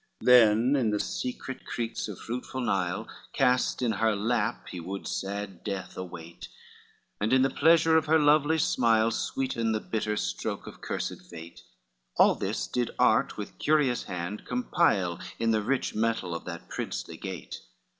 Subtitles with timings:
[0.21, 5.07] VII Then in the secret creeks of fruitful Nile, Cast in her lap, he would
[5.07, 6.47] sad death await,
[7.19, 11.61] And in the pleasure of her lovely smile Sweeten the bitter stroke of cursed fate:
[12.17, 17.15] All this did art with curious hand compile In the rich metal of that princely
[17.17, 17.61] gate.